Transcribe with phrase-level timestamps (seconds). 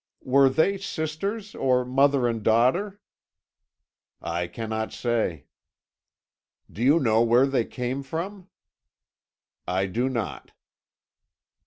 [0.23, 2.99] "Were they sisters, or mother and daughter?"
[4.19, 5.45] "I cannot say."
[6.71, 8.49] "Do you know where they came from?"
[9.67, 10.53] "I do not."